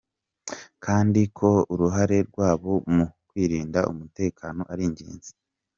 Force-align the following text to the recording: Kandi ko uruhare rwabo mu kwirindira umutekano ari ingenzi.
Kandi 0.85 1.21
ko 1.37 1.49
uruhare 1.73 2.17
rwabo 2.29 2.71
mu 2.95 3.05
kwirindira 3.27 3.89
umutekano 3.91 4.61
ari 4.71 4.83
ingenzi. 4.89 5.31